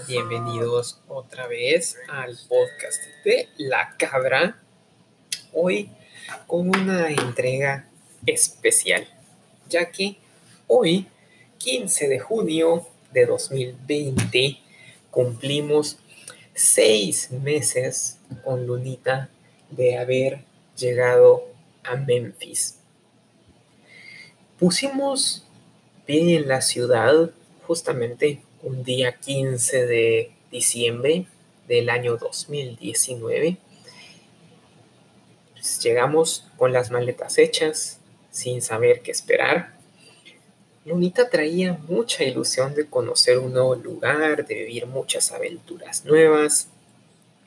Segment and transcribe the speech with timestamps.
[0.00, 4.60] Bienvenidos otra vez al podcast de La Cabra.
[5.52, 5.88] Hoy
[6.48, 7.88] con una entrega
[8.26, 9.06] especial,
[9.68, 10.16] ya que
[10.66, 11.06] hoy,
[11.58, 14.58] 15 de junio de 2020,
[15.12, 15.98] cumplimos
[16.54, 19.30] seis meses con Lunita
[19.70, 20.40] de haber
[20.76, 21.44] llegado
[21.84, 22.80] a Memphis.
[24.58, 25.44] Pusimos
[26.04, 27.30] pie en la ciudad
[27.62, 31.26] justamente un día 15 de diciembre
[31.68, 33.58] del año 2019.
[35.52, 38.00] Pues, llegamos con las maletas hechas,
[38.30, 39.74] sin saber qué esperar.
[40.86, 46.68] Lunita traía mucha ilusión de conocer un nuevo lugar, de vivir muchas aventuras nuevas.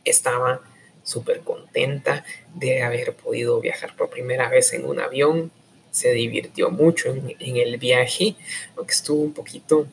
[0.05, 0.61] Estaba
[1.03, 5.51] súper contenta de haber podido viajar por primera vez en un avión.
[5.89, 8.35] Se divirtió mucho en, en el viaje,
[8.75, 9.87] aunque estuvo un poquito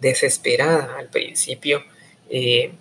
[0.00, 1.82] desesperada al principio
[2.30, 2.72] eh,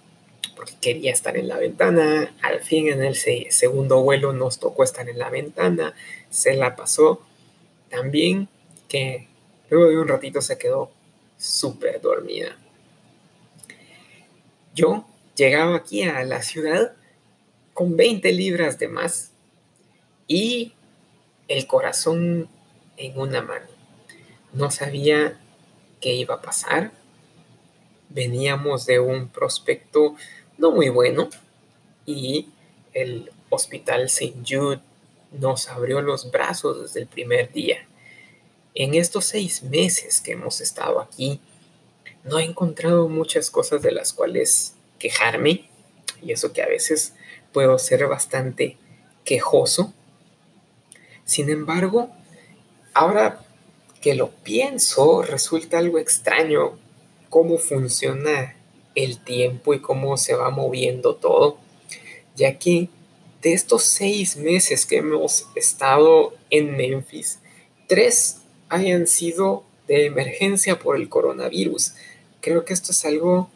[0.56, 2.34] porque quería estar en la ventana.
[2.42, 5.94] Al fin en el segundo vuelo nos tocó estar en la ventana.
[6.30, 7.22] Se la pasó
[7.90, 8.48] también
[8.88, 9.28] que
[9.70, 10.92] luego de un ratito se quedó
[11.38, 12.58] súper dormida.
[14.76, 15.06] Yo
[15.36, 16.94] llegaba aquí a la ciudad
[17.74, 19.32] con 20 libras de más
[20.28, 20.74] y
[21.48, 22.50] el corazón
[22.98, 23.68] en una mano.
[24.54, 25.40] No sabía
[26.00, 26.92] qué iba a pasar,
[28.14, 30.16] veníamos de un prospecto
[30.58, 31.30] no muy bueno
[32.06, 32.50] y
[32.94, 34.36] el Hospital St.
[34.48, 34.80] Jude
[35.32, 37.88] nos abrió los brazos desde el primer día.
[38.76, 41.40] En estos seis meses que hemos estado aquí,
[42.24, 45.70] no he encontrado muchas cosas de las cuales quejarme,
[46.22, 47.14] y eso que a veces
[47.52, 48.78] puedo ser bastante
[49.26, 49.94] quejoso.
[51.26, 52.10] Sin embargo,
[52.94, 53.44] ahora
[54.02, 56.78] que lo pienso, resulta algo extraño
[57.34, 58.56] cómo funciona
[58.94, 61.58] el tiempo y cómo se va moviendo todo,
[62.36, 62.90] ya que
[63.42, 67.40] de estos seis meses que hemos estado en Memphis,
[67.88, 71.96] tres hayan sido de emergencia por el coronavirus.
[72.40, 73.50] Creo que esto es algo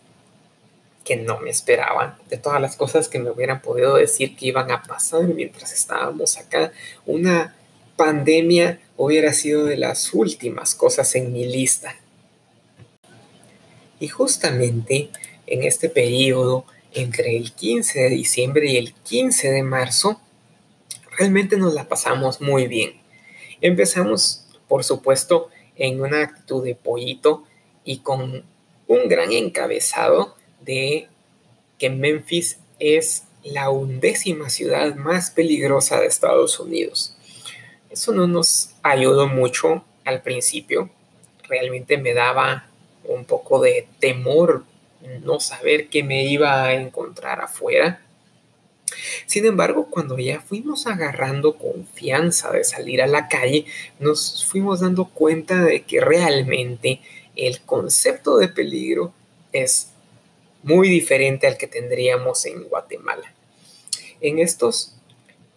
[1.06, 2.18] que no me esperaba.
[2.32, 6.40] De todas las cosas que me hubieran podido decir que iban a pasar mientras estábamos
[6.40, 6.72] acá,
[7.06, 7.56] una
[7.96, 11.96] pandemia hubiera sido de las últimas cosas en mi lista.
[14.00, 15.10] Y justamente
[15.48, 20.22] en este periodo, entre el 15 de diciembre y el 15 de marzo,
[21.18, 22.94] realmente nos la pasamos muy bien.
[23.62, 27.44] Empezamos, por supuesto, en una actitud de pollito
[27.84, 28.44] y con
[28.88, 31.08] un gran encabezado de
[31.78, 37.16] que Memphis es la undécima ciudad más peligrosa de Estados Unidos.
[37.90, 40.90] Eso no nos ayudó mucho al principio.
[41.48, 42.67] Realmente me daba
[43.08, 44.64] un poco de temor,
[45.24, 48.02] no saber qué me iba a encontrar afuera.
[49.26, 53.66] Sin embargo, cuando ya fuimos agarrando confianza de salir a la calle,
[54.00, 57.02] nos fuimos dando cuenta de que realmente
[57.36, 59.14] el concepto de peligro
[59.52, 59.90] es
[60.64, 63.34] muy diferente al que tendríamos en Guatemala.
[64.22, 64.96] En estos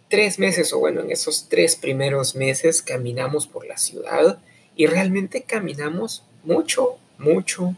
[0.08, 4.38] tres meses, o bueno, en esos tres primeros meses caminamos por la ciudad
[4.76, 7.74] y realmente caminamos mucho, mucho,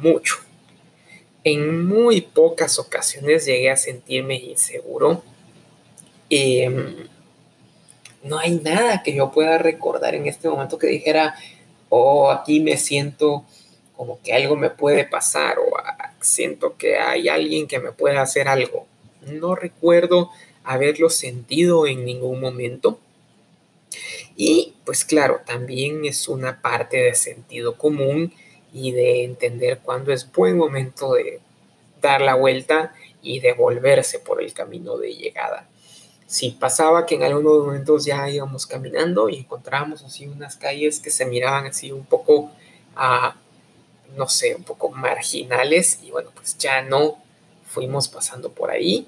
[0.00, 0.36] mucho.
[1.44, 5.22] En muy pocas ocasiones llegué a sentirme inseguro.
[6.30, 7.06] Em,
[8.22, 11.34] no hay nada que yo pueda recordar en este momento que dijera,
[11.90, 13.44] oh, aquí me siento
[13.94, 18.16] como que algo me puede pasar o ah, siento que hay alguien que me puede
[18.16, 18.86] hacer algo.
[19.26, 20.30] No recuerdo
[20.64, 22.98] haberlo sentido en ningún momento.
[24.36, 28.32] Y pues claro, también es una parte de sentido común
[28.74, 31.40] y de entender cuándo es buen momento de
[32.02, 35.68] dar la vuelta y devolverse por el camino de llegada.
[36.26, 41.10] Si pasaba que en algunos momentos ya íbamos caminando y encontrábamos así unas calles que
[41.10, 42.50] se miraban así un poco,
[42.96, 43.36] a,
[44.16, 47.18] no sé, un poco marginales y bueno, pues ya no
[47.68, 49.06] fuimos pasando por ahí.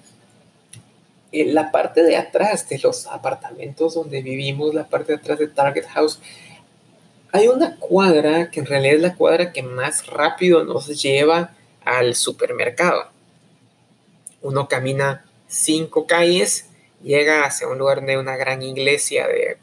[1.33, 5.49] En la parte de atrás de los apartamentos donde vivimos, la parte de atrás de
[5.49, 6.21] Target House,
[7.37, 11.55] hay una cuadra que en realidad es la cuadra que más rápido nos lleva
[11.85, 13.11] al supermercado.
[14.41, 16.67] Uno camina cinco calles,
[17.03, 19.59] llega hacia un lugar de una gran iglesia de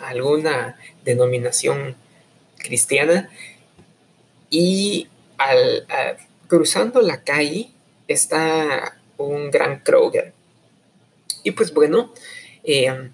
[0.00, 1.96] alguna denominación
[2.56, 3.28] cristiana
[4.48, 5.86] y al,
[6.48, 7.70] cruzando la calle
[8.08, 10.32] está un gran Kroger.
[11.42, 12.12] Y pues bueno,
[12.64, 13.10] eh,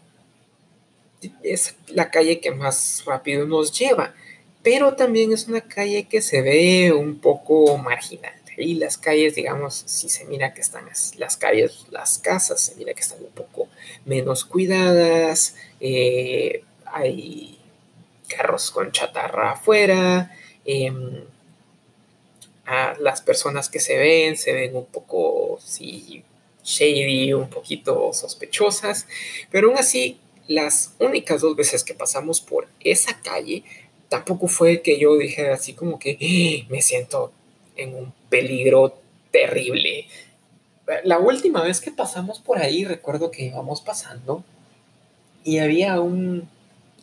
[1.42, 4.14] es la calle que más rápido nos lleva.
[4.62, 8.32] pero también es una calle que se ve un poco marginal.
[8.56, 10.84] Y las calles, digamos, si se mira que están
[11.16, 13.68] las, calles, las casas, se mira que están un poco
[14.04, 17.58] menos cuidadas, eh, hay
[18.28, 20.30] carros con chatarra afuera,
[20.64, 21.24] em,
[23.00, 26.22] las personas que se ven se ven un poco, sí,
[26.64, 29.06] shady, un poquito sospechosas,
[29.50, 33.64] pero aún así, las únicas dos veces que pasamos por esa calle,
[34.08, 36.66] tampoco fue que yo dije así como que ¡Ah!
[36.70, 37.32] me siento
[37.76, 38.98] en un peligro
[39.30, 40.06] terrible.
[41.04, 44.44] La última vez que pasamos por ahí, recuerdo que íbamos pasando
[45.44, 46.48] y había un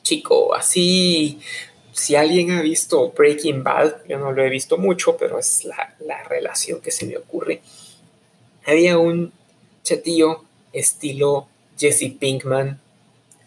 [0.03, 1.39] chico así,
[1.91, 5.95] si alguien ha visto Breaking Bad, yo no lo he visto mucho, pero es la,
[5.99, 7.61] la relación que se me ocurre.
[8.65, 9.33] Había un
[9.83, 11.47] chatillo estilo
[11.77, 12.79] Jesse Pinkman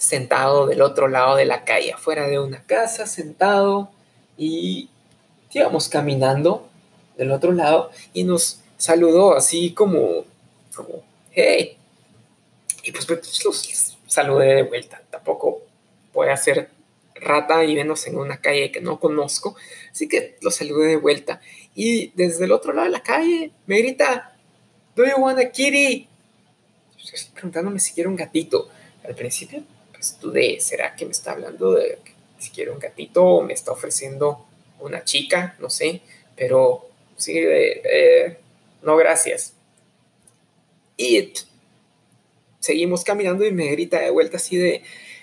[0.02, 3.88] sentado del otro lado de la calle, afuera de una casa, sentado,
[4.36, 4.88] y
[5.52, 6.68] íbamos caminando
[7.16, 10.24] del otro lado y nos saludó así como,
[10.74, 11.76] como, hey.
[12.82, 15.00] Y pues, pues los saludé de vuelta.
[15.08, 15.62] Tampoco
[16.12, 16.68] puede hacer
[17.14, 19.54] rata y menos en una calle que no conozco.
[19.92, 21.40] Así que los saludé de vuelta.
[21.76, 24.36] Y desde el otro lado de la calle me grita,
[24.96, 26.08] ¿Do you want a kitty?
[27.00, 28.68] Estoy preguntándome si quiero un gatito.
[29.04, 29.62] Al principio
[30.20, 31.98] dudé, ¿será que me está hablando de
[32.38, 34.46] si quiero un gatito o me está ofreciendo
[34.80, 35.56] una chica?
[35.58, 36.02] No sé,
[36.36, 38.38] pero sí, eh,
[38.82, 39.54] no gracias.
[40.96, 41.32] Y
[42.58, 44.82] seguimos caminando y me grita de vuelta así de,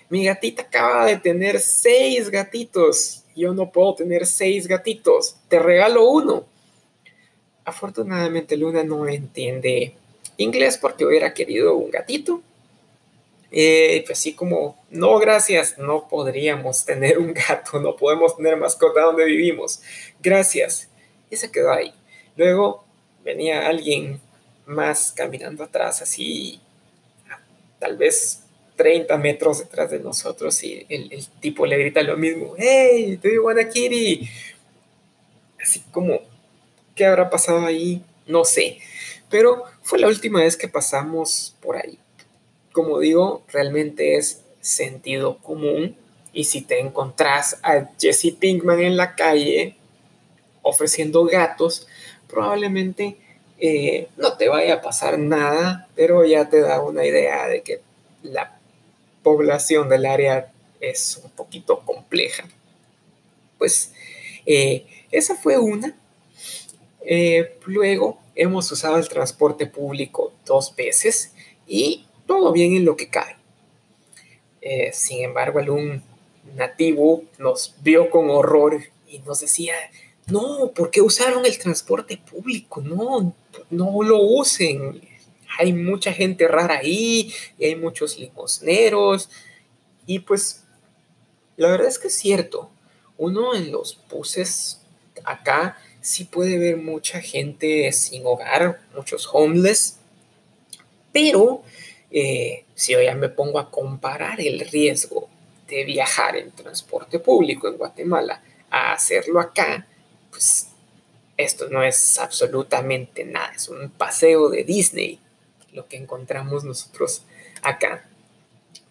[0.10, 3.24] mi gatita acaba de tener seis gatitos.
[3.36, 5.36] Yo no puedo tener seis gatitos.
[5.48, 6.46] Te regalo uno.
[7.64, 9.94] Afortunadamente Luna no entiende
[10.38, 12.42] inglés porque hubiera querido un gatito.
[13.52, 19.02] Eh, pues así como, no, gracias, no podríamos tener un gato, no podemos tener mascota
[19.02, 19.82] donde vivimos.
[20.22, 20.90] Gracias.
[21.30, 21.94] Y se quedó ahí.
[22.36, 22.84] Luego
[23.24, 24.22] venía alguien
[24.66, 26.60] más caminando atrás, así,
[27.80, 28.44] tal vez
[28.76, 33.44] 30 metros detrás de nosotros, y el, tipo le grita lo mismo: Hey, do you
[33.44, 34.30] want kitty?
[35.62, 36.22] Así como,
[36.96, 38.04] ¿qué habrá pasado ahí?
[38.26, 38.80] No sé.
[39.30, 42.00] Pero fue la última vez que pasamos por ahí
[42.72, 45.96] como digo, realmente es sentido común.
[46.32, 49.76] Y si te encontrás a Jesse Pinkman en la calle
[50.62, 51.88] ofreciendo gatos,
[52.28, 53.18] probablemente
[53.60, 57.82] eh, no te vaya a pasar nada, pero ya te da una idea de que
[58.24, 58.60] la
[59.24, 62.48] población del área es un poquito compleja.
[63.58, 63.92] Pues
[64.46, 65.96] eh, esa fue una.
[67.02, 71.34] Eh, luego hemos usado el transporte público dos veces
[71.68, 73.38] y todo bien en lo que cae.
[74.62, 76.04] Eh, sin embargo, algún
[76.56, 79.74] nativo nos vio con horror y nos decía,
[80.28, 82.82] no, ¿por qué usaron el transporte público?
[82.82, 83.34] No,
[83.72, 85.02] no lo usen.
[85.58, 89.32] Hay mucha gente rara ahí y hay muchos limosneros.
[90.06, 90.66] Y pues,
[91.58, 92.70] la verdad es que es cierto.
[93.18, 94.82] Uno en los buses
[95.24, 99.98] acá sí puede ver mucha gente sin hogar, muchos homeless.
[101.12, 101.64] Pero
[102.12, 105.30] eh, si yo ya me pongo a comparar el riesgo
[105.68, 109.88] de viajar en transporte público en Guatemala a hacerlo acá,
[110.32, 110.68] pues
[111.38, 115.20] esto no es absolutamente nada, es un paseo de Disney
[115.74, 117.24] lo que encontramos nosotros
[117.62, 118.08] acá.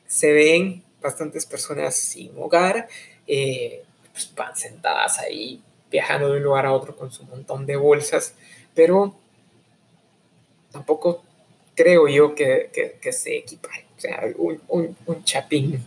[0.06, 2.88] Se ven bastantes personas sin hogar,
[3.26, 7.76] eh, pues van sentadas ahí viajando de un lugar a otro con su montón de
[7.76, 8.34] bolsas,
[8.74, 9.14] pero
[10.70, 11.24] tampoco
[11.78, 13.84] creo yo que, se equipare.
[13.96, 15.86] O sea, un, chapín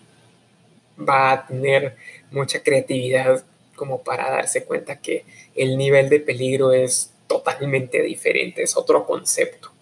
[0.98, 1.98] va a tener
[2.32, 3.44] mucha creatividad
[3.76, 9.74] como para darse cuenta que el nivel de peligro es totalmente diferente, es otro concepto.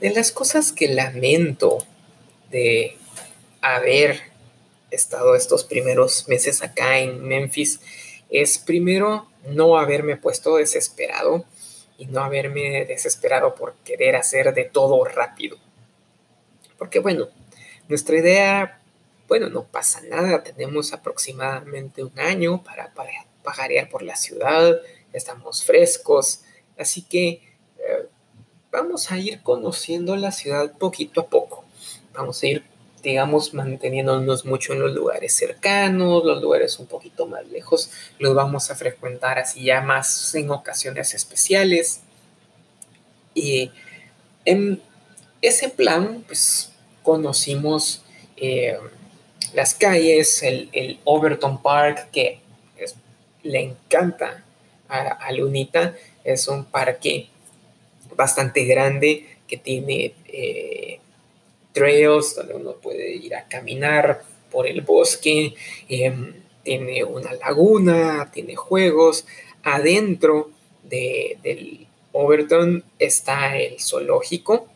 [0.00, 1.84] De las cosas que lamento
[2.50, 2.96] de
[3.60, 4.18] haber
[4.90, 7.80] estado estos primeros meses acá en Memphis
[8.30, 11.44] es primero no haberme puesto desesperado
[12.00, 15.58] y no haberme desesperado por querer hacer de todo rápido.
[16.78, 17.28] Porque bueno,
[17.88, 18.80] nuestra idea,
[19.28, 22.94] bueno, no pasa nada, tenemos aproximadamente un año para,
[23.42, 24.80] pajarear por la ciudad,
[25.12, 26.40] estamos frescos,
[26.78, 27.42] así que
[27.76, 28.08] eh,
[28.72, 31.66] vamos a ir conociendo la ciudad poquito a poco,
[32.14, 32.64] vamos a ir
[33.02, 38.70] digamos, manteniéndonos mucho en los lugares cercanos, los lugares un poquito más lejos, los vamos
[38.70, 42.00] a frecuentar así ya más en ocasiones especiales.
[43.34, 43.70] Y
[44.44, 44.82] en
[45.40, 48.02] ese plan, pues conocimos
[48.36, 48.78] eh,
[49.54, 52.40] las calles, el, Overton Park, que
[53.42, 54.44] le encanta
[54.88, 57.28] a, Lunita, es un parque
[58.16, 61.00] bastante grande que tiene eh,
[61.72, 65.54] trails donde uno puede ir a caminar por el bosque,
[65.88, 69.26] em, tiene una laguna, tiene juegos.
[69.62, 70.50] Adentro
[70.82, 74.66] del Overton está el zoológico.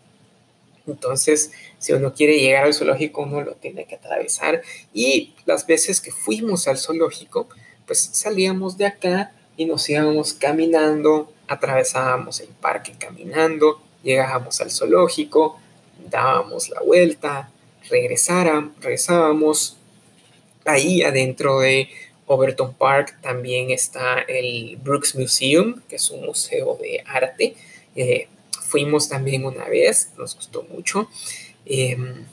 [0.86, 4.62] Entonces, si uno quiere llegar al zoológico, uno lo tiene que atravesar.
[4.92, 7.48] Y las veces que fuimos al zoológico,
[7.86, 15.58] pues salíamos de acá y nos íbamos caminando, atravesábamos el parque caminando, llegábamos al zoológico,
[16.10, 17.50] dábamos la vuelta,
[17.90, 19.76] regresábamos.
[20.64, 21.88] Ahí adentro de
[22.26, 27.54] Overton Park también está el Brooks Museum, que es un museo de arte.
[27.96, 28.28] Eh,
[28.62, 31.08] fuimos también una vez, nos gustó mucho.
[31.66, 32.24] Em,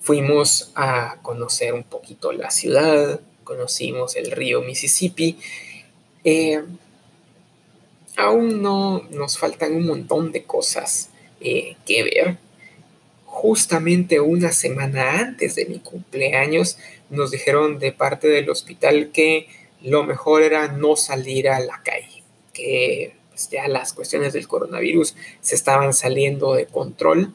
[0.00, 5.38] fuimos a conocer un poquito la ciudad, conocimos el río Mississippi.
[6.24, 6.78] Em,
[8.16, 11.10] aún no nos faltan un montón de cosas
[11.40, 12.36] eh, que ver.
[13.24, 16.78] Justamente una semana antes de mi cumpleaños
[17.10, 19.48] nos dijeron de parte del hospital que
[19.82, 25.14] lo mejor era no salir a la calle, que pues, ya las cuestiones del coronavirus
[25.40, 27.34] se estaban saliendo de control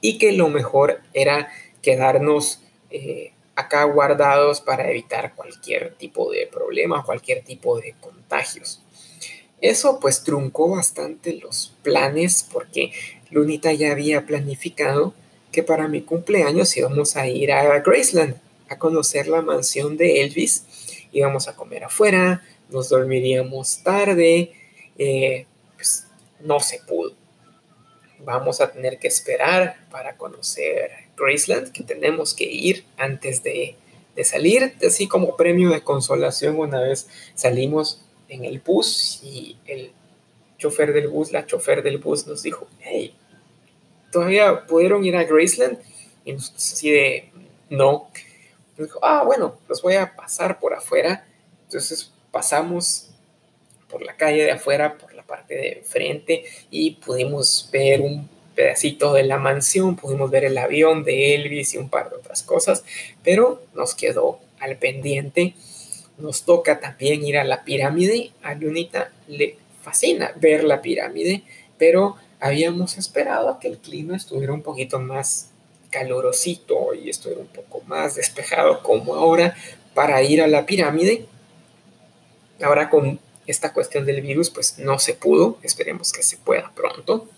[0.00, 1.50] y que lo mejor era
[1.82, 8.82] quedarnos eh, acá guardados para evitar cualquier tipo de problema, cualquier tipo de contagios.
[9.60, 12.92] Eso pues truncó bastante los planes porque
[13.30, 15.14] Lunita ya había planificado
[15.52, 20.64] que para mi cumpleaños íbamos a ir a Graceland a conocer la mansión de Elvis,
[21.12, 24.52] íbamos a comer afuera, nos dormiríamos tarde,
[24.96, 26.06] eh, pues
[26.38, 27.14] no se pudo.
[28.20, 33.74] Vamos a tener que esperar para conocer Graceland, que tenemos que ir antes de,
[34.14, 39.92] de salir, así como premio de consolación una vez salimos en el bus y el
[40.56, 43.14] chofer del bus, la chofer del bus nos dijo, hey,
[44.10, 45.78] ¿todavía pudieron ir a Graceland?
[46.24, 47.30] Y nosotros así de,
[47.68, 48.08] no.
[48.76, 51.26] Nos dijo, ah, bueno, los voy a pasar por afuera.
[51.64, 53.10] Entonces pasamos
[53.88, 59.12] por la calle de afuera, por la parte de frente y pudimos ver un pedacito
[59.14, 62.84] de la mansión, pudimos ver el avión de Elvis y un par de otras cosas,
[63.24, 65.54] pero nos quedó al pendiente
[66.20, 68.32] nos toca también ir a la pirámide.
[68.42, 71.42] A Lunita le fascina ver la pirámide,
[71.78, 75.50] pero habíamos esperado que el clima estuviera un poquito más
[75.90, 79.54] calorosito y estuviera un poco más despejado como ahora
[79.94, 81.26] para ir a la pirámide.
[82.62, 85.58] Ahora con esta cuestión del virus, pues no se pudo.
[85.62, 87.28] Esperemos que se pueda pronto.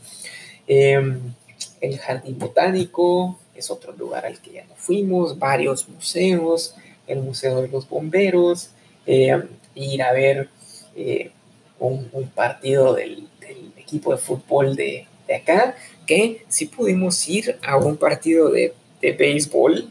[0.66, 1.34] Em,
[1.80, 6.74] el jardín botánico es otro lugar al que ya no fuimos, varios museos
[7.06, 8.70] el Museo de los Bomberos,
[9.06, 9.42] eh,
[9.74, 10.48] ir a ver
[10.96, 11.30] eh,
[11.78, 13.28] un, partido del,
[13.76, 15.74] equipo de fútbol de, acá,
[16.06, 19.90] que sí pudimos ir a un partido de, béisbol,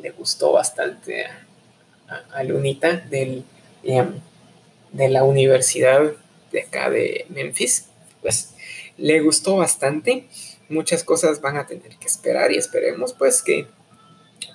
[0.00, 1.26] le gustó bastante
[2.30, 3.44] a, Lunita del,
[3.82, 4.20] em,
[4.92, 6.12] de la universidad
[6.52, 7.88] de acá de Memphis,
[8.20, 8.54] pues
[8.96, 10.26] le gustó bastante,
[10.68, 13.66] muchas cosas van a tener que esperar y esperemos pues que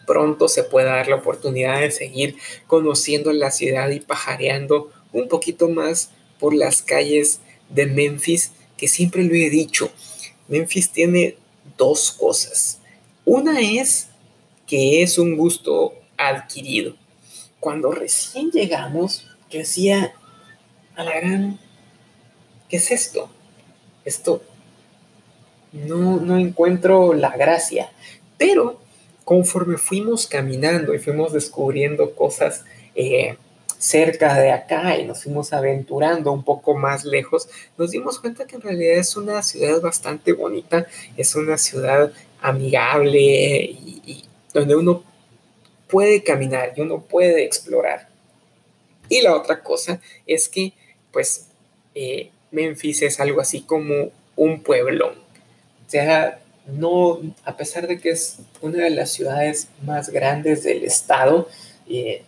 [0.05, 5.69] pronto se pueda dar la oportunidad de seguir conociendo la ciudad y pajareando un poquito
[5.69, 7.39] más por las calles
[7.69, 9.91] de Memphis, que siempre lo he dicho,
[10.47, 11.37] Memphis tiene
[11.77, 12.79] dos cosas.
[13.25, 14.09] Una es
[14.65, 16.95] que es un gusto adquirido.
[17.59, 20.13] Cuando recién llegamos, yo decía,
[20.95, 21.59] a la gran,
[22.69, 23.29] ¿qué es esto?
[24.05, 24.41] Esto
[25.71, 27.91] no, no encuentro la gracia.
[28.37, 28.79] Pero
[29.27, 32.63] conforme fuimos caminando y fuimos descubriendo cosas
[32.95, 33.35] eh,
[33.77, 38.55] cerca de acá y nos fuimos aventurando un poco más lejos, nos dimos cuenta que
[38.55, 45.03] en realidad es una ciudad bastante bonita, es una ciudad amigable y, donde uno
[45.89, 48.07] puede caminar y uno puede explorar.
[49.09, 50.71] Y la otra cosa es que,
[51.11, 51.47] pues,
[51.95, 55.15] eh, Memphis es algo así como un pueblón.
[55.15, 60.83] O sea, no, a pesar de que es una de las ciudades más grandes del
[60.83, 61.47] estado,
[61.89, 62.23] eh,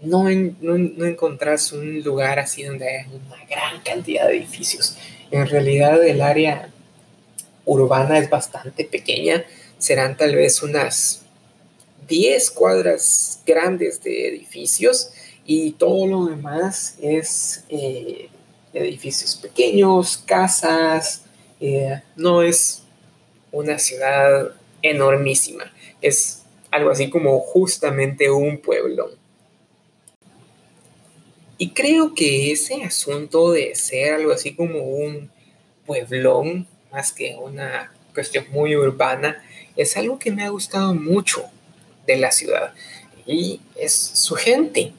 [0.00, 4.96] no, no, encontrás un lugar así donde haya una gran cantidad de edificios.
[5.30, 6.70] En realidad el área
[7.66, 9.44] urbana es bastante pequeña,
[9.78, 11.22] serán tal vez unas
[12.08, 15.10] 10 cuadras grandes de edificios
[15.44, 18.28] y todo lo demás es eh,
[18.72, 21.24] edificios pequeños, casas,
[21.60, 22.82] eh, no es
[23.52, 25.72] una ciudad enormísima.
[26.00, 29.10] Es algo así como justamente un pueblón.
[31.58, 35.30] Y creo que ese asunto de ser algo así como un
[35.84, 39.44] pueblón, más que una cuestión muy urbana,
[39.76, 41.44] es algo que me ha gustado mucho
[42.06, 42.72] de la ciudad.
[43.26, 44.92] Y es su gente.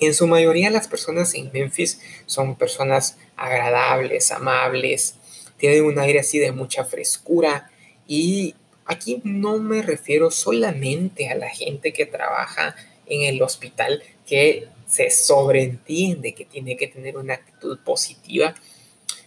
[0.00, 5.14] En su mayoría las personas en Memphis son personas agradables, amables,
[5.58, 7.70] tienen un aire así de mucha frescura
[8.06, 14.68] y aquí no me refiero solamente a la gente que trabaja en el hospital, que
[14.86, 18.54] se sobreentiende que tiene que tener una actitud positiva,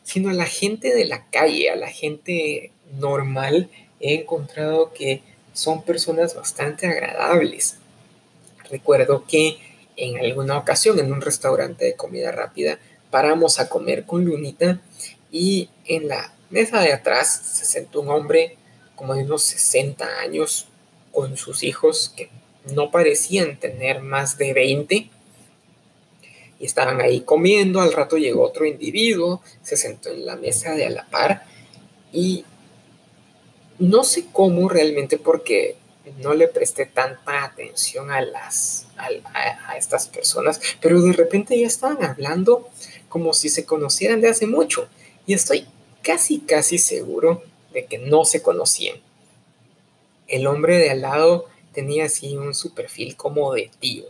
[0.04, 3.70] sino a la gente de la calle, a la gente normal,
[4.00, 5.22] he encontrado que
[5.54, 7.78] son personas bastante agradables.
[8.70, 9.58] Recuerdo que
[9.96, 12.80] en alguna ocasión en un restaurante de comida rápida
[13.10, 14.80] paramos a comer con Lunita
[15.32, 18.58] y en la mesa de atrás se sentó un hombre
[18.96, 20.68] como de unos 60 años
[21.12, 22.30] con sus hijos que
[22.74, 25.10] no parecían tener más de 20
[26.60, 27.82] y estaban ahí comiendo.
[27.82, 31.46] Al rato llegó otro individuo, se sentó en la mesa de a la par
[32.12, 32.46] y
[33.80, 35.76] no sé cómo realmente porque
[36.20, 39.10] no le presté tanta atención a, las, a,
[39.72, 42.70] a, estas personas, pero de repente ya estaban hablando
[43.10, 44.88] como si se conocieran de hace mucho
[45.28, 45.68] y estoy
[46.02, 47.44] casi, casi seguro
[47.74, 48.98] de que no se conocían.
[50.28, 54.06] El hombre de al lado tenía así un su perfil como de tío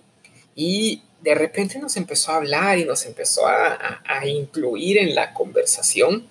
[0.56, 6.28] y de repente nos empezó a hablar y nos empezó a, incluir en la conversación.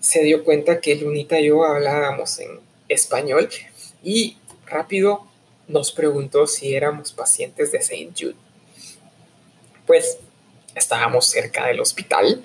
[0.00, 3.48] Se dio cuenta que Lunita y yo hablábamos en español
[4.02, 4.36] y
[4.66, 5.26] rápido
[5.68, 8.10] nos preguntó si éramos pacientes de St.
[8.18, 8.34] Jude.
[9.86, 10.18] Pues
[10.74, 12.44] estábamos cerca del hospital,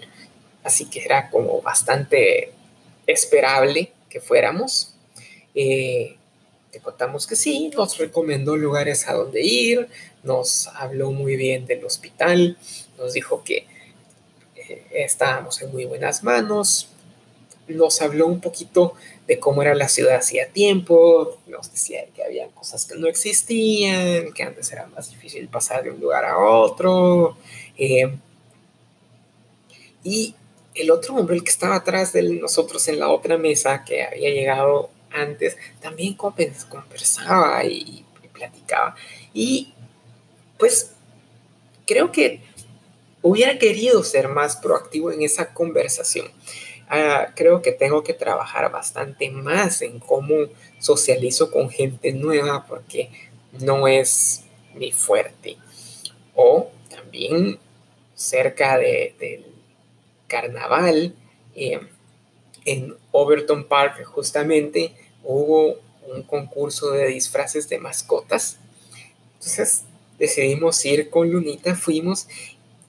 [0.66, 2.52] así que era como bastante
[3.08, 4.94] esperable que fuéramos.
[5.54, 6.18] Eh,
[6.72, 9.88] te contamos que sí, nos recomendó lugares a donde ir,
[10.24, 12.58] nos habló muy bien del hospital,
[12.98, 13.68] nos dijo que
[14.56, 16.90] eh, estábamos en muy buenas manos,
[17.68, 18.96] nos habló un poquito
[19.28, 24.34] de cómo era la ciudad hacía tiempo, nos decía que había cosas que no existían,
[24.34, 27.38] que antes era más difícil pasar de un lugar a otro.
[27.78, 28.18] Eh,
[30.04, 30.36] y
[30.76, 34.30] el otro hombre, el que estaba atrás de nosotros en la otra mesa, que había
[34.30, 38.96] llegado antes, también conversaba y, y platicaba.
[39.34, 39.74] Y
[40.58, 40.92] pues
[41.86, 42.42] creo que
[43.22, 46.28] hubiera querido ser más proactivo en esa conversación.
[46.88, 50.36] Ah, creo que tengo que trabajar bastante más en cómo
[50.80, 53.10] socializo con gente nueva porque
[53.54, 54.44] no es
[54.76, 55.58] mi fuerte.
[56.36, 57.58] O también
[58.14, 59.46] cerca del
[60.28, 61.16] carnaval,
[61.56, 61.80] eh,
[62.66, 68.58] en Overton Park justamente hubo un concurso de disfraces de mascotas.
[69.36, 69.84] Entonces
[70.18, 72.28] decidimos ir con Lunita, fuimos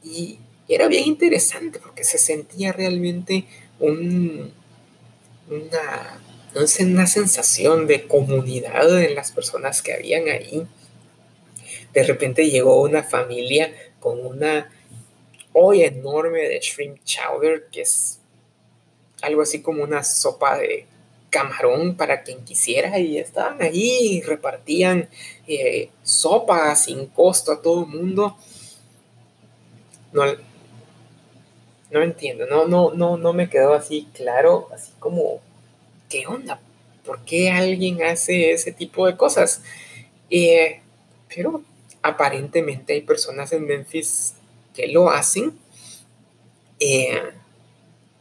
[0.02, 3.44] y era bien interesante porque se sentía realmente
[3.78, 4.52] un,
[5.48, 6.20] una,
[6.54, 10.66] una sensación de comunidad en las personas que habían ahí.
[11.92, 14.70] De repente llegó una familia con una
[15.58, 18.18] olla enorme de shrimp chowder, que es
[19.22, 20.86] algo así como una sopa de
[21.30, 25.08] camarón para quien quisiera y estaban ahí y repartían
[25.48, 28.36] eh, sopa sin costo a todo el mundo.
[30.12, 30.24] No,
[31.90, 35.40] no entiendo, no, no, no, no me quedó así claro, así como,
[36.10, 36.60] ¿qué onda?
[37.04, 39.62] ¿Por qué alguien hace ese tipo de cosas?
[40.28, 40.80] Eh,
[41.34, 41.62] pero
[42.02, 44.34] aparentemente hay personas en Memphis
[44.76, 45.58] que lo hacen.
[46.78, 47.22] Eh,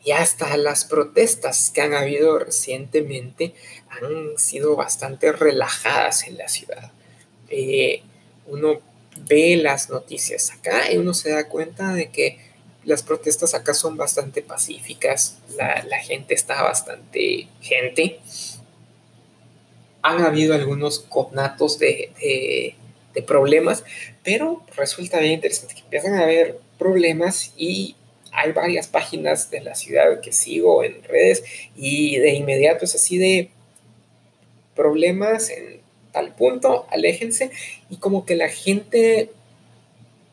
[0.04, 3.54] y hasta las protestas que han habido recientemente
[3.90, 6.92] han sido bastante relajadas en la ciudad.
[7.50, 8.04] Eh,
[8.48, 8.80] uno
[9.28, 12.40] ve las noticias acá y uno se da cuenta de que
[12.84, 18.20] las protestas acá son bastante pacíficas, la, gente está bastante gente.
[20.04, 22.76] Han habido algunos conatos de, de
[23.22, 23.84] problemas,
[24.24, 27.96] pero resulta bien interesante que empiezan a haber problemas y
[28.32, 31.44] hay varias páginas de la ciudad que sigo en redes
[31.76, 33.50] y de inmediato es así de
[34.76, 35.80] problemas en
[36.12, 37.52] tal punto, aléjense
[37.90, 39.32] y como que la gente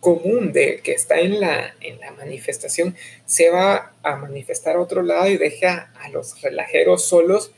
[0.01, 5.03] común de que está en la, en la manifestación se va a manifestar a otro
[5.03, 7.53] lado y deja a los relajeros solos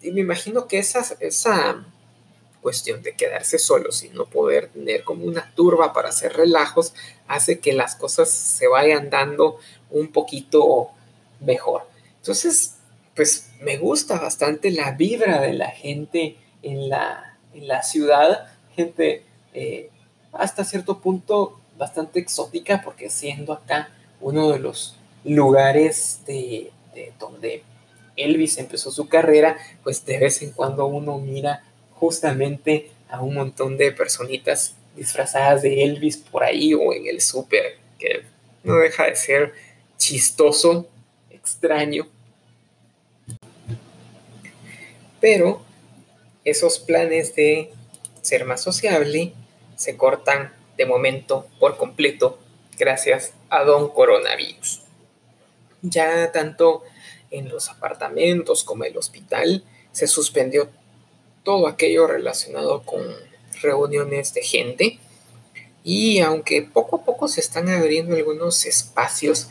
[0.00, 1.84] y me imagino que esa, esa
[2.62, 6.94] cuestión de quedarse solos y no poder tener como una turba para hacer relajos
[7.26, 9.58] hace que las cosas se vayan dando
[9.90, 10.90] un poquito
[11.40, 11.82] mejor.
[12.16, 12.76] Entonces,
[13.14, 19.24] pues me gusta bastante la vibra de la gente en la, en la ciudad, gente
[19.54, 19.90] eh,
[20.32, 23.90] hasta cierto punto bastante exótica, porque siendo acá
[24.20, 27.62] uno de los lugares de, de donde
[28.16, 31.64] Elvis empezó su carrera, pues de vez en cuando uno mira
[31.98, 37.78] justamente a un montón de personitas disfrazadas de Elvis por ahí o en el súper,
[37.98, 38.22] que
[38.64, 39.54] no deja de ser
[39.96, 40.88] chistoso,
[41.30, 42.08] extraño.
[45.20, 45.62] Pero
[46.44, 47.72] esos planes de
[48.22, 49.32] ser más sociable
[49.76, 52.38] se cortan de momento por completo
[52.76, 54.82] gracias a don coronavirus.
[55.82, 56.82] Ya tanto
[57.30, 60.70] en los apartamentos como el hospital se suspendió
[61.48, 63.02] todo aquello relacionado con
[63.62, 64.98] reuniones de gente
[65.82, 69.48] y aunque poco a poco se están abriendo algunos espacios,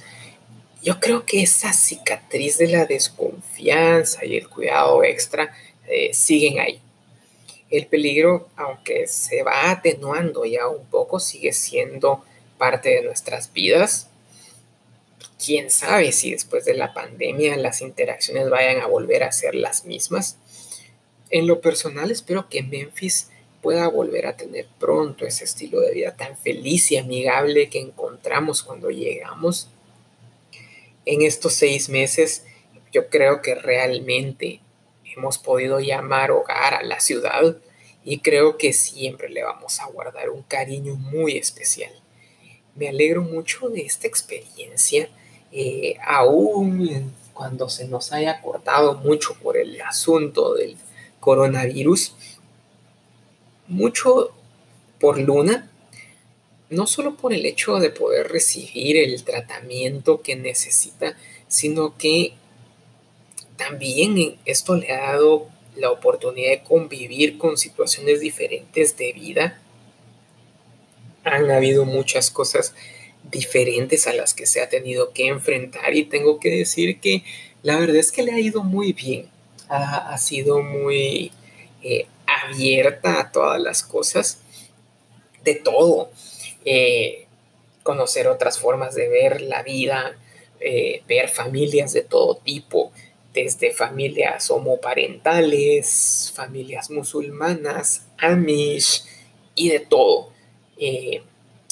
[0.84, 5.58] yo creo que esa cicatriz de la desconfianza y el cuidado extra
[5.88, 6.80] eh, siguen ahí.
[7.72, 12.24] El peligro, aunque se va atenuando ya un poco, sigue siendo
[12.60, 14.08] parte de nuestras vidas.
[15.44, 19.86] Quién sabe si después de la pandemia las interacciones vayan a volver a ser las
[19.86, 20.38] mismas.
[21.30, 23.30] En lo personal espero que Memphis
[23.62, 28.64] pueda volver a tener pronto ese estilo de vida tan feliz y amigable que encontramos
[28.64, 29.68] cuando llegamos.
[31.06, 32.46] En estos seis meses
[32.94, 34.62] yo creo que realmente
[35.04, 37.58] hemos podido llamar hogar a la ciudad
[38.06, 41.92] y creo que siempre le vamos a guardar un cariño muy especial.
[42.76, 45.10] Me alegro mucho de esta experiencia,
[45.52, 50.78] eh, aún cuando se nos haya cortado mucho por el asunto del
[51.28, 52.14] coronavirus,
[53.68, 54.32] mucho
[54.98, 55.70] por Luna,
[56.70, 61.18] no solo por el hecho de poder recibir el tratamiento que necesita,
[61.50, 62.32] sino que
[63.58, 69.62] también esto le ha dado la oportunidad de convivir con situaciones diferentes de vida.
[71.26, 72.74] Han habido muchas cosas
[73.30, 77.26] diferentes a las que se ha tenido que enfrentar y tengo que decir que
[77.64, 79.28] la verdad es que le ha ido muy bien.
[79.70, 81.32] Ha, sido muy
[81.84, 84.40] eh, abierta a todas las cosas,
[85.44, 86.10] de todo.
[86.66, 87.26] Eh,
[87.84, 90.18] conocer otras formas de ver la vida,
[90.60, 92.92] eh, ver familias de todo tipo,
[93.34, 99.04] desde familias homoparentales, familias musulmanas, amish
[99.56, 100.32] y de todo.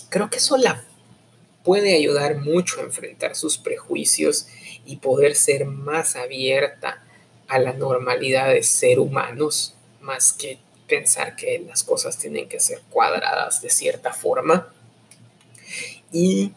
[0.10, 0.86] Creo que eso la
[1.65, 4.47] puede ayudar mucho a enfrentar sus prejuicios
[4.86, 7.05] y poder ser más abierta
[7.47, 12.81] a la normalidad de ser humanos, más que pensar que las cosas tienen que ser
[12.89, 14.71] cuadradas de cierta forma.
[16.12, 16.51] Y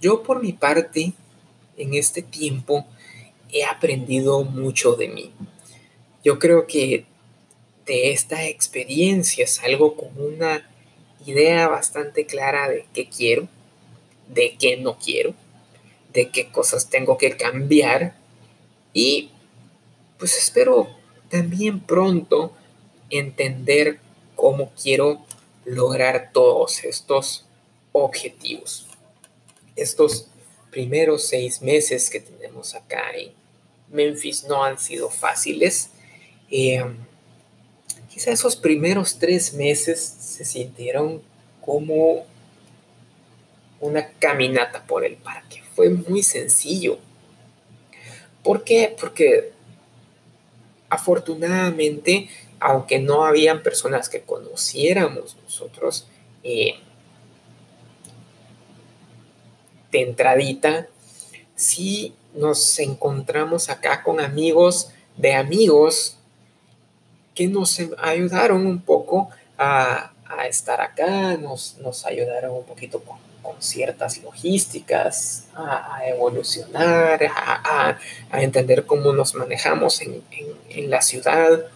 [0.00, 1.12] yo por mi parte,
[1.76, 2.86] en este tiempo,
[3.50, 5.32] he aprendido mucho de mí.
[6.24, 7.06] Yo creo que
[7.86, 10.68] de esta experiencia salgo con una
[11.24, 13.48] idea bastante clara de qué quiero,
[14.28, 15.34] de qué no quiero,
[16.12, 18.16] de qué cosas tengo que cambiar
[18.92, 19.30] y
[20.18, 20.88] pues espero
[21.28, 22.52] también pronto
[23.10, 24.00] entender
[24.34, 25.24] cómo quiero
[25.64, 27.44] lograr todos estos
[27.92, 28.86] objetivos.
[29.74, 30.28] Estos
[30.70, 33.32] primeros seis meses que tenemos acá en
[33.90, 35.90] Memphis no han sido fáciles.
[36.50, 36.84] Eh,
[38.12, 41.22] quizá esos primeros tres meses se sintieron
[41.60, 42.24] como
[43.80, 45.62] una caminata por el parque.
[45.74, 46.98] Fue muy sencillo.
[48.42, 48.94] ¿Por qué?
[48.98, 49.52] Porque
[50.88, 52.28] afortunadamente,
[52.60, 56.06] aunque no habían personas que conociéramos nosotros,
[56.42, 56.74] eh,
[59.90, 60.88] de entradita,
[61.54, 66.16] sí nos encontramos acá con amigos de amigos
[67.34, 70.12] que nos ayudaron un poco a,
[70.48, 73.02] estar acá, nos, nos, ayudaron un poquito
[73.58, 77.98] ciertas logísticas, a, evolucionar, a,
[78.32, 80.22] entender cómo nos manejamos en,
[80.68, 81.66] en la ciudad.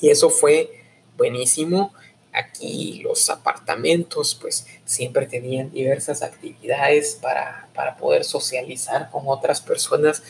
[0.00, 0.84] Y eso fue
[1.16, 1.92] buenísimo.
[2.32, 10.22] Aquí los apartamentos pues siempre tenían diversas actividades para, para poder socializar con otras personas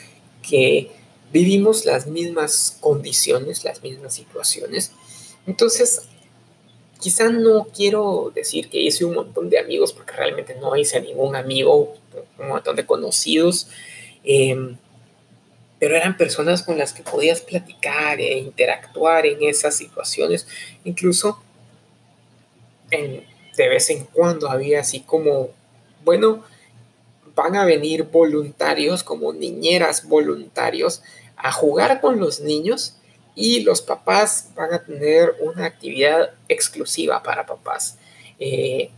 [0.48, 0.90] que
[1.32, 4.92] vivimos las mismas condiciones, las mismas situaciones.
[5.46, 6.02] Entonces,
[7.00, 11.36] quizá no quiero decir que hice un montón de amigos, porque realmente no hice ningún
[11.36, 11.94] amigo,
[12.38, 13.68] un montón de conocidos,
[14.24, 14.76] em,
[15.78, 20.46] pero eran personas con las que podías platicar e interactuar en esas situaciones.
[20.84, 21.40] Incluso
[22.90, 25.50] de vez en cuando había así como,
[26.04, 26.42] bueno,
[27.34, 31.02] van a venir voluntarios, como niñeras voluntarios,
[31.36, 32.97] a jugar con los niños
[33.38, 37.96] y los papás van a tener una actividad exclusiva para papás.
[38.40, 38.90] Eh,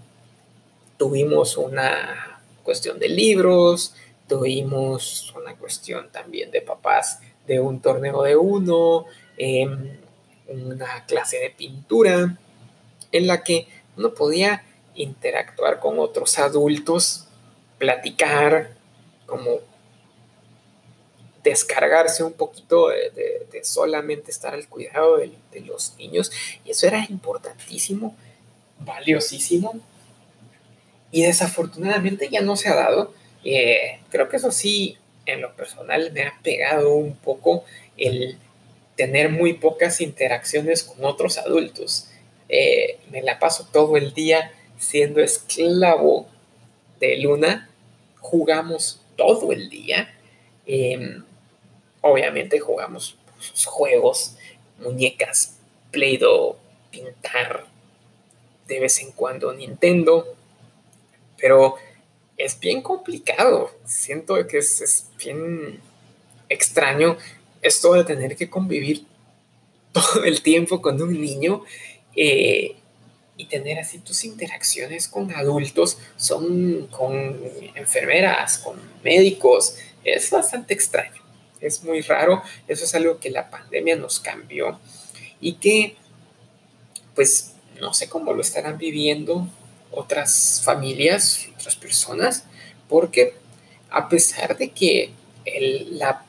[0.97, 3.95] tuvimos una cuestión de libros,
[4.27, 9.05] tuvimos una cuestión también de papás de un torneo de uno,
[9.37, 9.99] em,
[10.49, 12.39] una clase de pintura
[13.13, 17.27] en la que uno podía interactuar con otros adultos,
[17.77, 18.71] platicar,
[19.27, 19.59] como
[21.43, 26.33] descargarse un poquito de, solamente estar al cuidado de, los niños.
[26.65, 28.17] Y eso era importantísimo,
[28.81, 29.81] valiosísimo.
[31.11, 33.13] Y desafortunadamente ya no se ha dado.
[33.45, 37.65] Eh, creo que eso sí, en lo personal, me ha pegado un poco
[37.97, 38.39] el
[38.97, 42.09] tener muy pocas interacciones con otros adultos.
[42.49, 46.27] Eh, me la paso todo el día siendo esclavo
[46.99, 47.71] de Luna.
[48.19, 50.13] Jugamos todo el día.
[50.67, 51.25] Em,
[52.01, 53.17] obviamente jugamos
[53.65, 54.37] juegos,
[54.79, 55.57] muñecas,
[55.91, 56.57] Play-Doh,
[56.91, 57.67] pintar,
[58.67, 60.37] de vez en cuando Nintendo,
[61.39, 61.77] pero
[62.37, 63.71] es bien complicado.
[63.85, 65.81] Siento que es, bien
[66.49, 67.17] extraño
[67.63, 69.07] esto de tener que convivir
[69.93, 71.65] todo el tiempo con un niño
[72.17, 72.77] eh,
[73.37, 77.41] y tener así tus interacciones con adultos, son con
[77.75, 81.20] enfermeras, con médicos, es bastante extraño
[81.61, 84.79] es muy raro, eso es algo que la pandemia nos cambió
[85.41, 85.97] y que
[87.15, 89.47] pues no sé cómo lo estarán viviendo
[89.91, 92.45] otras familias, otras personas,
[92.89, 93.35] porque
[93.91, 95.11] a pesar de que
[95.91, 96.25] la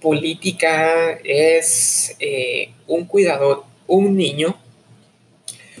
[0.00, 4.58] política es eh, un cuidador, un niño,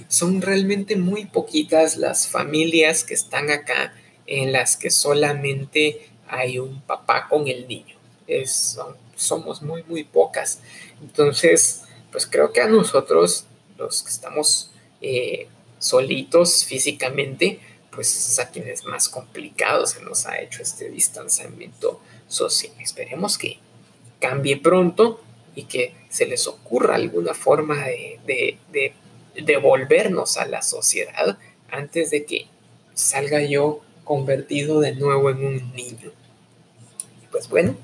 [0.08, 3.94] son realmente muy poquitas las familias que están acá
[4.26, 8.01] en las que solamente hay un papá con el niño
[9.16, 10.60] somos muy, muy pocas.
[11.00, 13.46] Entonces, pues creo que a nosotros,
[13.78, 20.40] los que estamos eh, solitos físicamente, pues es a quienes más complicado se nos ha
[20.40, 22.72] hecho este distanciamiento social.
[22.80, 23.58] Esperemos que
[24.20, 25.20] cambie pronto
[25.54, 28.94] y que se les ocurra alguna forma de, de, de,
[29.42, 31.38] de volvernos a la sociedad
[31.70, 32.46] antes de que
[32.94, 36.12] salga yo convertido de nuevo en un niño.
[37.30, 37.76] Pues bueno,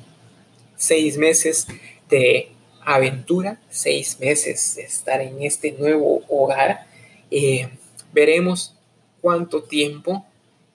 [0.79, 1.67] seis meses
[2.09, 6.87] de aventura, seis meses de estar en este nuevo hogar.
[7.31, 7.69] Eh,
[8.15, 8.75] veremos
[9.21, 10.25] cuánto tiempo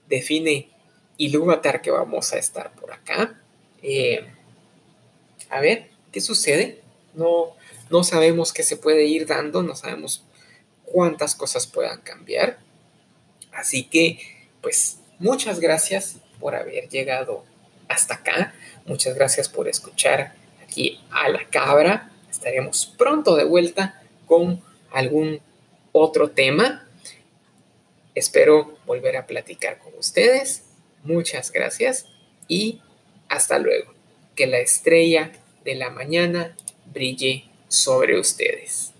[0.07, 0.69] define
[1.17, 3.39] Ilúvatar que vamos a estar por acá.
[3.81, 4.25] Eh,
[5.49, 6.81] a ver, ¿qué sucede?
[7.13, 7.55] No,
[7.89, 10.23] no sabemos qué se puede ir dando, no sabemos
[10.85, 12.59] cuántas cosas puedan cambiar.
[13.51, 14.19] Así que,
[14.61, 17.45] pues, muchas gracias por haber llegado
[17.87, 18.53] hasta acá.
[18.85, 22.11] Muchas gracias por escuchar aquí a la cabra.
[22.29, 25.39] Estaremos pronto de vuelta con algún
[25.91, 26.87] otro tema.
[28.15, 30.63] Espero volver a platicar con ustedes.
[31.03, 32.07] Muchas gracias
[32.47, 32.81] y
[33.29, 33.93] hasta luego.
[34.35, 35.31] Que la estrella
[35.63, 36.55] de la mañana
[36.93, 38.92] brille sobre ustedes.